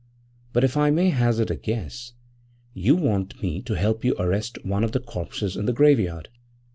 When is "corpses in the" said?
4.99-5.73